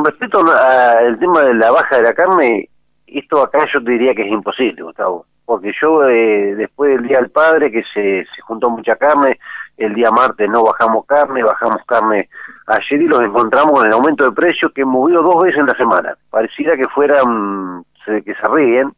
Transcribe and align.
con 0.00 0.06
respecto 0.06 0.40
al 0.40 1.18
tema 1.18 1.42
de 1.42 1.52
la 1.52 1.70
baja 1.70 1.96
de 1.96 2.02
la 2.02 2.14
carne, 2.14 2.70
esto 3.06 3.42
acá 3.42 3.66
yo 3.70 3.84
te 3.84 3.90
diría 3.90 4.14
que 4.14 4.22
es 4.22 4.32
imposible, 4.32 4.82
Gustavo. 4.82 5.26
Porque 5.44 5.72
yo, 5.78 6.08
eh, 6.08 6.54
después 6.54 6.92
del 6.92 7.06
Día 7.06 7.18
del 7.18 7.28
Padre, 7.28 7.70
que 7.70 7.82
se, 7.92 8.24
se 8.24 8.40
juntó 8.42 8.70
mucha 8.70 8.96
carne, 8.96 9.38
el 9.76 9.94
día 9.94 10.10
martes 10.10 10.48
no 10.48 10.64
bajamos 10.64 11.04
carne, 11.04 11.42
bajamos 11.42 11.84
carne 11.86 12.30
ayer 12.66 13.02
y 13.02 13.08
los 13.08 13.20
encontramos 13.20 13.72
con 13.72 13.86
el 13.86 13.92
aumento 13.92 14.24
de 14.24 14.32
precios 14.32 14.72
que 14.72 14.86
movió 14.86 15.20
dos 15.20 15.42
veces 15.42 15.60
en 15.60 15.66
la 15.66 15.74
semana. 15.74 16.16
Pareciera 16.30 16.78
que 16.78 16.88
fueran, 16.94 17.84
que 18.06 18.34
se 18.34 18.48
ríen, 18.48 18.92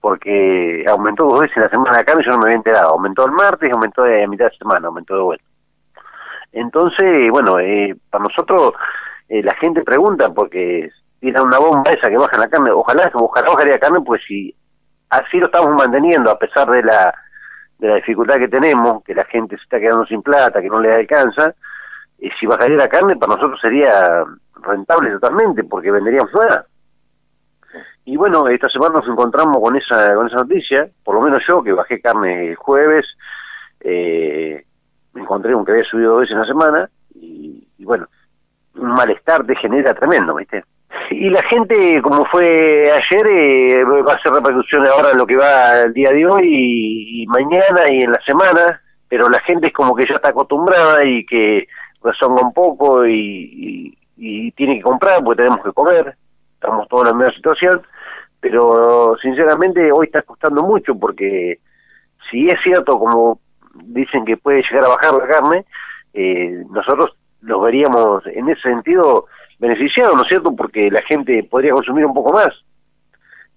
porque 0.00 0.84
aumentó 0.88 1.24
dos 1.24 1.40
veces 1.40 1.56
en 1.56 1.62
la 1.64 1.70
semana 1.70 1.96
la 1.96 2.04
carne 2.04 2.22
yo 2.24 2.30
no 2.30 2.38
me 2.38 2.44
había 2.44 2.56
enterado. 2.56 2.90
Aumentó 2.90 3.26
el 3.26 3.32
martes 3.32 3.72
aumentó 3.72 4.04
a 4.04 4.26
mitad 4.28 4.44
de 4.44 4.58
semana, 4.58 4.86
aumentó 4.86 5.16
de 5.16 5.22
vuelta. 5.22 5.44
Entonces, 6.52 7.30
bueno, 7.30 7.58
eh, 7.58 7.96
para 8.10 8.24
nosotros 8.24 8.74
eh, 9.30 9.44
la 9.44 9.54
gente 9.54 9.84
pregunta 9.84 10.34
porque 10.34 10.90
tiene 11.20 11.40
una 11.40 11.58
bomba 11.58 11.92
esa 11.92 12.10
que 12.10 12.18
baja 12.18 12.36
la 12.36 12.48
carne, 12.48 12.72
ojalá, 12.72 13.08
ojalá 13.14 13.48
bajaría 13.48 13.78
carne, 13.78 14.00
pues 14.04 14.20
si 14.26 14.52
así 15.08 15.38
lo 15.38 15.46
estamos 15.46 15.70
manteniendo 15.76 16.32
a 16.32 16.38
pesar 16.38 16.68
de 16.68 16.82
la 16.82 17.14
de 17.78 17.88
la 17.88 17.94
dificultad 17.94 18.38
que 18.38 18.48
tenemos, 18.48 19.04
que 19.04 19.14
la 19.14 19.24
gente 19.24 19.56
se 19.56 19.62
está 19.62 19.78
quedando 19.78 20.04
sin 20.04 20.20
plata, 20.20 20.60
que 20.60 20.68
no 20.68 20.80
le 20.80 20.92
alcanza, 20.92 21.54
y 22.18 22.28
si 22.32 22.44
bajaría 22.44 22.76
la 22.76 22.88
carne 22.88 23.16
para 23.16 23.36
nosotros 23.36 23.60
sería 23.60 24.24
rentable 24.62 25.12
totalmente, 25.12 25.62
porque 25.62 25.92
venderíamos 25.92 26.34
más. 26.34 26.64
Y 28.04 28.16
bueno, 28.16 28.48
esta 28.48 28.68
semana 28.68 28.96
nos 28.96 29.08
encontramos 29.08 29.58
con 29.62 29.76
esa 29.76 30.14
con 30.16 30.26
esa 30.26 30.38
noticia, 30.38 30.90
por 31.04 31.14
lo 31.14 31.22
menos 31.22 31.38
yo 31.46 31.62
que 31.62 31.72
bajé 31.72 32.00
carne 32.00 32.48
el 32.48 32.56
jueves, 32.56 33.06
eh, 33.78 34.66
me 35.12 35.22
encontré 35.22 35.54
un 35.54 35.64
que 35.64 35.70
había 35.70 35.84
subido 35.84 36.10
dos 36.10 36.20
veces 36.22 36.34
en 36.34 36.40
la 36.40 36.46
semana, 36.46 36.90
y, 37.14 37.68
y 37.78 37.84
bueno, 37.84 38.08
un 38.74 38.89
malestar 39.00 39.46
te 39.46 39.56
genera 39.56 39.94
tremendo, 39.94 40.34
¿viste? 40.34 40.62
Y 41.10 41.30
la 41.30 41.42
gente, 41.42 42.00
como 42.02 42.24
fue 42.26 42.90
ayer, 42.92 43.26
eh, 43.26 43.84
va 43.84 44.12
a 44.12 44.16
hacer 44.16 44.32
repercusiones 44.32 44.90
ahora 44.90 45.10
en 45.12 45.18
lo 45.18 45.26
que 45.26 45.36
va 45.36 45.82
el 45.82 45.92
día 45.92 46.12
de 46.12 46.26
hoy 46.26 47.22
y, 47.22 47.26
mañana 47.26 47.88
y 47.88 48.02
en 48.02 48.12
la 48.12 48.20
semana, 48.24 48.80
pero 49.08 49.28
la 49.28 49.40
gente 49.40 49.68
es 49.68 49.72
como 49.72 49.94
que 49.94 50.06
ya 50.06 50.14
está 50.14 50.28
acostumbrada 50.28 51.04
y 51.04 51.24
que 51.24 51.66
rezonga 52.02 52.42
un 52.42 52.52
poco 52.52 53.06
y, 53.06 53.96
tiene 54.54 54.76
que 54.76 54.82
comprar 54.82 55.24
porque 55.24 55.42
tenemos 55.42 55.64
que 55.64 55.72
comer, 55.72 56.14
estamos 56.54 56.86
todos 56.88 57.04
en 57.04 57.08
la 57.08 57.14
misma 57.16 57.34
situación, 57.34 57.80
pero 58.38 59.16
sinceramente 59.22 59.90
hoy 59.90 60.06
está 60.06 60.20
costando 60.20 60.62
mucho 60.62 60.94
porque 60.94 61.58
si 62.30 62.50
es 62.50 62.60
cierto, 62.62 62.98
como 62.98 63.40
dicen 63.74 64.26
que 64.26 64.36
puede 64.36 64.62
llegar 64.62 64.84
a 64.84 64.88
bajar 64.88 65.14
la 65.14 65.26
carne, 65.26 65.64
eh, 66.12 66.64
nosotros 66.70 67.16
los 67.42 67.62
veríamos 67.62 68.26
en 68.26 68.48
ese 68.48 68.62
sentido 68.62 69.26
beneficiado, 69.58 70.14
¿no 70.16 70.22
es 70.22 70.28
cierto? 70.28 70.54
Porque 70.54 70.90
la 70.90 71.02
gente 71.02 71.42
podría 71.44 71.72
consumir 71.72 72.04
un 72.06 72.14
poco 72.14 72.32
más. 72.32 72.52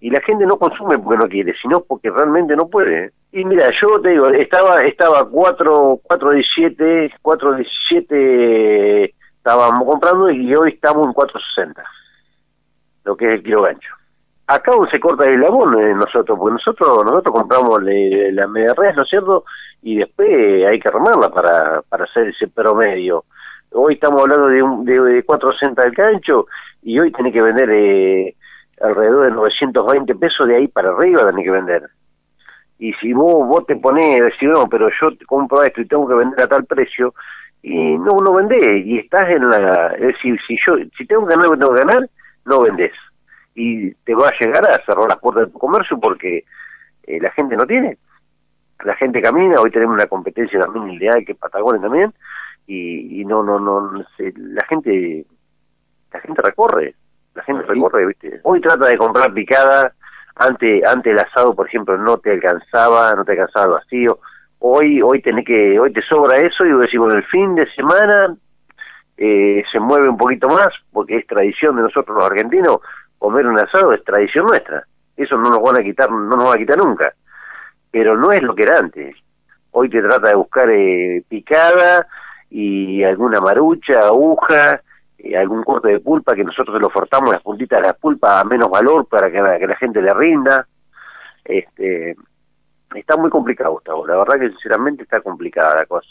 Y 0.00 0.10
la 0.10 0.20
gente 0.20 0.44
no 0.44 0.58
consume 0.58 0.98
porque 0.98 1.22
no 1.22 1.28
quiere, 1.28 1.54
sino 1.62 1.80
porque 1.80 2.10
realmente 2.10 2.54
no 2.54 2.68
puede. 2.68 3.12
Y 3.32 3.44
mira, 3.44 3.70
yo 3.80 4.00
te 4.00 4.10
digo, 4.10 4.28
estaba 4.28 4.82
estaba 4.82 5.28
4, 5.28 6.00
4.17, 6.04 7.12
4.17 7.22 9.14
estábamos 9.44 9.84
comprando 9.84 10.30
y 10.30 10.54
hoy 10.54 10.70
estamos 10.70 11.06
en 11.06 11.12
4.60, 11.12 11.82
lo 13.04 13.14
que 13.14 13.26
es 13.26 13.32
el 13.32 13.42
kilo 13.42 13.62
gancho. 13.62 13.94
Acá 14.46 14.72
se 14.90 14.98
corta 14.98 15.26
el 15.26 15.40
labón 15.40 15.78
eh, 15.78 15.94
nosotros, 15.94 16.38
porque 16.38 16.54
nosotros 16.54 17.04
nosotros 17.04 17.34
compramos 17.34 17.82
la 17.82 18.46
media 18.46 18.72
res, 18.74 18.96
¿no 18.96 19.02
es 19.02 19.08
cierto? 19.10 19.44
Y 19.82 19.98
después 19.98 20.28
hay 20.66 20.80
que 20.80 20.88
armarla 20.88 21.28
para, 21.28 21.82
para 21.82 22.04
hacer 22.04 22.28
ese 22.28 22.48
promedio 22.48 23.24
hoy 23.74 23.94
estamos 23.94 24.22
hablando 24.22 24.48
de, 24.48 24.62
un, 24.62 24.84
de, 24.84 25.22
460 25.24 25.82
del 25.82 25.94
cancho 25.94 26.46
y 26.82 26.98
hoy 26.98 27.12
tiene 27.12 27.32
que 27.32 27.42
vender 27.42 27.68
eh, 27.70 28.34
alrededor 28.80 29.26
de 29.26 29.30
920 29.32 30.14
pesos 30.14 30.48
de 30.48 30.56
ahí 30.56 30.68
para 30.68 30.90
arriba 30.90 31.22
tiene 31.24 31.44
que 31.44 31.50
vender. 31.50 31.82
Y 32.78 32.92
si 32.94 33.12
vos, 33.12 33.46
vos 33.46 33.66
te 33.66 33.76
ponés, 33.76 34.20
decís, 34.20 34.48
no, 34.48 34.68
pero 34.68 34.88
yo 34.88 35.10
compro 35.26 35.62
esto 35.62 35.80
y 35.80 35.86
tengo 35.86 36.08
que 36.08 36.14
vender 36.14 36.40
a 36.40 36.48
tal 36.48 36.64
precio, 36.64 37.14
y 37.62 37.96
no, 37.96 38.18
no 38.18 38.34
vendés, 38.34 38.84
y 38.84 38.98
estás 38.98 39.30
en 39.30 39.48
la... 39.48 39.94
Es 39.94 40.08
decir, 40.08 40.38
si 40.46 40.56
yo, 40.58 40.76
si 40.96 41.06
tengo 41.06 41.26
que 41.26 41.34
ganar 41.34 41.46
lo 41.46 41.52
que 41.52 41.58
tengo 41.58 41.74
que 41.74 41.80
ganar, 41.80 42.10
no 42.44 42.60
vendés. 42.60 42.92
Y 43.54 43.92
te 43.94 44.14
va 44.14 44.28
a 44.28 44.38
llegar 44.38 44.66
a 44.66 44.84
cerrar 44.84 45.08
las 45.08 45.18
puertas 45.18 45.46
de 45.46 45.52
tu 45.52 45.58
comercio 45.58 45.98
porque 45.98 46.44
eh, 47.04 47.20
la 47.20 47.30
gente 47.30 47.56
no 47.56 47.66
tiene. 47.66 47.96
La 48.84 48.94
gente 48.96 49.22
camina, 49.22 49.60
hoy 49.60 49.70
tenemos 49.70 49.94
una 49.94 50.06
competencia 50.06 50.60
también 50.60 50.90
ideal 50.90 51.24
que 51.24 51.34
Patagonia 51.34 51.80
también, 51.80 52.12
y, 52.66 53.24
no, 53.24 53.42
no, 53.42 53.58
no, 53.58 53.92
la 54.18 54.64
gente, 54.68 55.26
la 56.12 56.20
gente 56.20 56.42
recorre, 56.42 56.94
la 57.34 57.42
gente 57.42 57.62
recorre, 57.64 58.06
¿viste? 58.06 58.40
Hoy 58.42 58.60
trata 58.60 58.86
de 58.86 58.96
comprar 58.96 59.32
picada, 59.32 59.92
antes, 60.36 60.84
ante 60.84 61.10
el 61.10 61.18
asado, 61.18 61.54
por 61.54 61.66
ejemplo, 61.66 61.96
no 61.96 62.18
te 62.18 62.32
alcanzaba, 62.32 63.14
no 63.14 63.24
te 63.24 63.32
alcanzaba 63.32 63.66
el 63.66 63.72
vacío, 63.72 64.18
hoy, 64.58 65.00
hoy 65.02 65.20
tenés 65.20 65.44
que, 65.44 65.78
hoy 65.78 65.92
te 65.92 66.02
sobra 66.02 66.36
eso 66.36 66.64
y 66.64 66.72
vos 66.72 66.82
decís, 66.82 66.98
bueno, 66.98 67.14
el 67.14 67.24
fin 67.24 67.54
de 67.54 67.70
semana 67.74 68.34
eh, 69.16 69.62
se 69.70 69.78
mueve 69.78 70.08
un 70.08 70.16
poquito 70.16 70.48
más, 70.48 70.68
porque 70.92 71.16
es 71.16 71.26
tradición 71.26 71.76
de 71.76 71.82
nosotros 71.82 72.16
los 72.16 72.24
argentinos, 72.24 72.78
comer 73.18 73.46
un 73.46 73.58
asado 73.58 73.92
es 73.92 74.02
tradición 74.04 74.46
nuestra, 74.46 74.86
eso 75.16 75.36
no 75.36 75.50
nos 75.50 75.62
van 75.62 75.76
a 75.76 75.82
quitar, 75.82 76.10
no 76.10 76.36
nos 76.36 76.48
va 76.48 76.54
a 76.54 76.58
quitar 76.58 76.78
nunca, 76.78 77.14
pero 77.90 78.16
no 78.16 78.32
es 78.32 78.42
lo 78.42 78.54
que 78.54 78.64
era 78.64 78.78
antes, 78.78 79.16
hoy 79.70 79.88
te 79.88 80.00
trata 80.00 80.28
de 80.28 80.34
buscar 80.34 80.70
eh, 80.70 81.22
picada, 81.28 82.06
y 82.50 83.02
alguna 83.02 83.40
marucha, 83.40 84.00
aguja, 84.00 84.80
eh, 85.18 85.36
algún 85.36 85.62
corte 85.62 85.88
de 85.88 86.00
pulpa 86.00 86.34
que 86.34 86.44
nosotros 86.44 86.80
lo 86.80 86.90
fortamos 86.90 87.30
las 87.30 87.42
puntitas 87.42 87.80
de 87.80 87.86
la 87.86 87.94
pulpa 87.94 88.40
a 88.40 88.44
menos 88.44 88.70
valor 88.70 89.06
para 89.06 89.30
que, 89.30 89.58
que 89.58 89.66
la 89.66 89.76
gente 89.76 90.02
le 90.02 90.12
rinda. 90.12 90.66
Este, 91.44 92.16
está 92.94 93.16
muy 93.16 93.30
complicado, 93.30 93.72
Gustavo. 93.72 94.06
La 94.06 94.16
verdad 94.16 94.38
que 94.38 94.50
sinceramente 94.50 95.02
está 95.02 95.20
complicada 95.20 95.76
la 95.76 95.86
cosa. 95.86 96.02